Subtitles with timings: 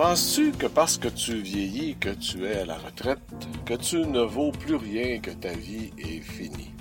[0.00, 3.18] Penses-tu que parce que tu vieillis, que tu es à la retraite,
[3.66, 6.72] que tu ne vaux plus rien, que ta vie est finie?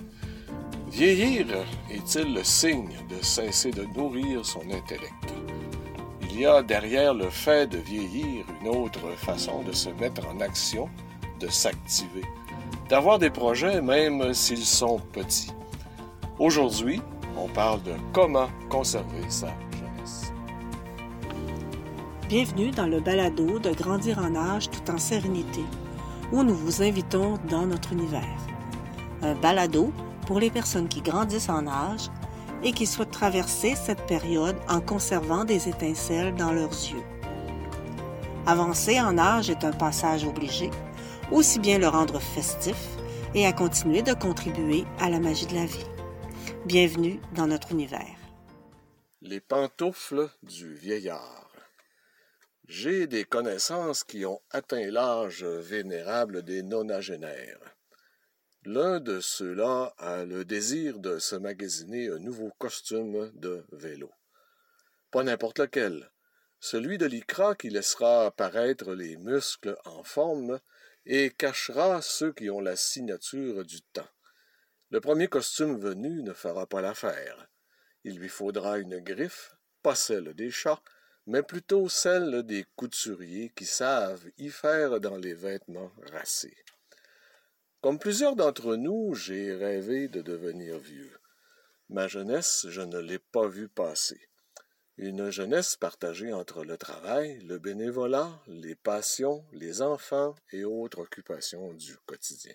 [0.90, 1.46] Vieillir
[1.92, 5.34] est-il le signe de cesser de nourrir son intellect?
[6.22, 10.40] Il y a derrière le fait de vieillir une autre façon de se mettre en
[10.40, 10.88] action,
[11.42, 12.24] de s'activer,
[12.88, 15.52] d'avoir des projets même s'ils sont petits.
[16.40, 17.02] Aujourd'hui,
[17.36, 19.54] on parle de comment conserver sa.
[22.30, 25.64] Bienvenue dans le balado de Grandir en âge tout en sérénité,
[26.32, 28.38] où nous vous invitons dans notre univers.
[29.24, 29.92] Un balado
[30.28, 32.12] pour les personnes qui grandissent en âge
[32.62, 37.02] et qui souhaitent traverser cette période en conservant des étincelles dans leurs yeux.
[38.46, 40.70] Avancer en âge est un passage obligé,
[41.32, 42.90] aussi bien le rendre festif
[43.34, 45.88] et à continuer de contribuer à la magie de la vie.
[46.68, 48.20] Bienvenue dans notre univers.
[49.24, 51.49] Les pantoufles du vieillard.
[52.70, 57.76] J'ai des connaissances qui ont atteint l'âge vénérable des nonagénaires.
[58.64, 64.12] L'un de ceux-là a le désir de se magasiner un nouveau costume de vélo.
[65.10, 66.12] Pas n'importe lequel,
[66.60, 70.60] celui de l'icra qui laissera apparaître les muscles en forme
[71.08, 74.12] et cachera ceux qui ont la signature du temps.
[74.92, 77.48] Le premier costume venu ne fera pas l'affaire.
[78.04, 80.84] Il lui faudra une griffe, pas celle des chats,
[81.28, 86.58] mais plutôt celle des couturiers qui savent y faire dans les vêtements racés.
[87.82, 91.18] Comme plusieurs d'entre nous, j'ai rêvé de devenir vieux.
[91.90, 94.30] Ma jeunesse, je ne l'ai pas vue passer.
[94.98, 101.74] Une jeunesse partagée entre le travail, le bénévolat, les passions, les enfants et autres occupations
[101.74, 102.54] du quotidien.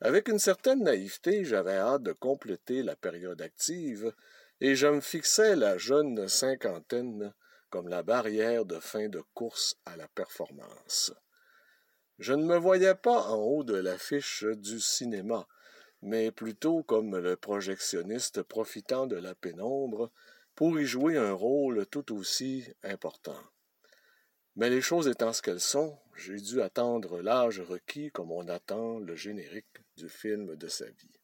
[0.00, 4.14] Avec une certaine naïveté, j'avais hâte de compléter la période active
[4.60, 7.32] et je me fixais la jeune cinquantaine
[7.70, 11.12] comme la barrière de fin de course à la performance.
[12.18, 15.46] Je ne me voyais pas en haut de l'affiche du cinéma,
[16.02, 20.10] mais plutôt comme le projectionniste profitant de la pénombre
[20.54, 23.40] pour y jouer un rôle tout aussi important.
[24.56, 28.98] Mais les choses étant ce qu'elles sont, j'ai dû attendre l'âge requis comme on attend
[28.98, 31.19] le générique du film de sa vie.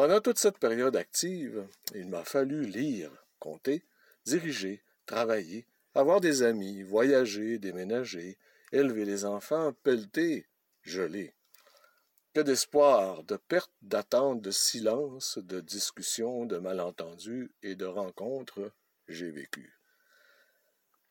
[0.00, 3.84] Pendant toute cette période active, il m'a fallu lire, compter,
[4.24, 8.38] diriger, travailler, avoir des amis, voyager, déménager,
[8.72, 10.46] élever les enfants, pelleter,
[10.84, 11.34] geler.
[12.32, 18.72] Que d'espoir, de perte, d'attente, de silence, de discussion, de malentendus et de rencontres
[19.06, 19.70] j'ai vécu.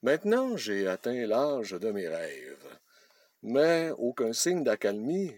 [0.02, 2.80] Maintenant, j'ai atteint l'âge de mes rêves.
[3.44, 5.36] Mais aucun signe d'accalmie,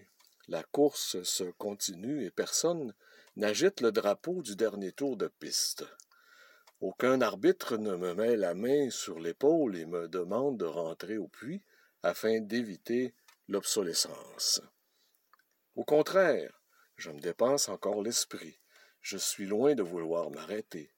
[0.48, 2.94] la course se continue et personne
[3.36, 5.84] n'agite le drapeau du dernier tour de piste.
[6.80, 11.28] Aucun arbitre ne me met la main sur l'épaule et me demande de rentrer au
[11.28, 11.62] puits
[12.02, 13.14] afin d'éviter
[13.48, 14.60] l'obsolescence.
[15.76, 16.60] Au contraire,
[16.96, 18.58] je me dépense encore l'esprit.
[19.00, 20.92] Je suis loin de vouloir m'arrêter.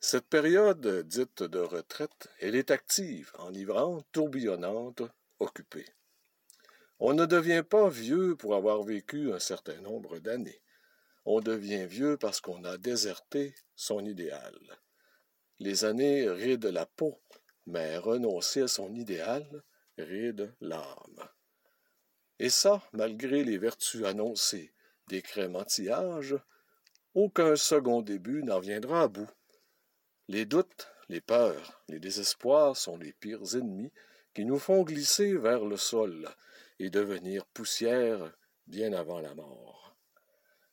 [0.00, 5.02] Cette période dite de retraite, elle est active, enivrante, tourbillonnante,
[5.40, 5.86] occupée.
[7.00, 10.62] On ne devient pas vieux pour avoir vécu un certain nombre d'années.
[11.30, 14.58] On devient vieux parce qu'on a déserté son idéal.
[15.58, 17.20] Les années rident la peau,
[17.66, 19.62] mais renoncer à son idéal
[19.98, 21.28] ride l'âme.
[22.38, 24.72] Et ça, malgré les vertus annoncées
[25.08, 26.34] des crémentillages,
[27.12, 29.30] aucun second début n'en viendra à bout.
[30.28, 33.92] Les doutes, les peurs, les désespoirs sont les pires ennemis
[34.32, 36.26] qui nous font glisser vers le sol
[36.78, 38.32] et devenir poussière
[38.66, 39.87] bien avant la mort.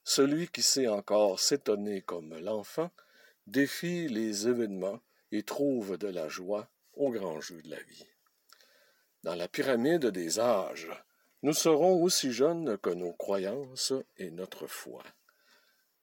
[0.08, 2.92] Celui qui sait encore s'étonner comme l'enfant
[3.48, 5.02] défie les événements
[5.32, 8.08] et trouve de la joie au grand jeu de la vie.
[9.24, 10.92] Dans la pyramide des âges,
[11.42, 15.04] nous serons aussi jeunes que nos croyances et notre foi.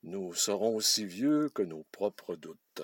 [0.03, 2.83] Nous serons aussi vieux que nos propres doutes.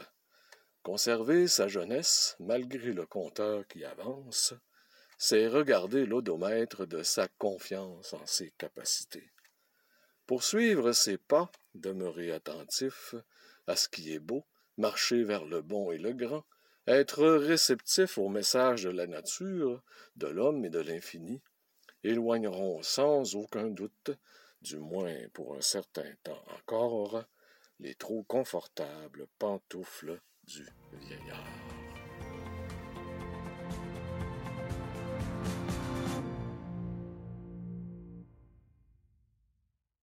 [0.85, 4.55] Conserver sa jeunesse, malgré le compteur qui avance,
[5.19, 9.33] c'est regarder l'odomètre de sa confiance en ses capacités.
[10.29, 13.15] Poursuivre ses pas, demeurer attentif,
[13.67, 14.45] à ce qui est beau,
[14.77, 16.45] marcher vers le bon et le grand,
[16.87, 19.83] être réceptif au message de la nature,
[20.17, 21.41] de l'homme et de l'infini,
[22.05, 24.11] éloigneront sans aucun doute,
[24.61, 27.25] du moins pour un certain temps encore,
[27.81, 31.68] les trop confortables pantoufles du vieillard.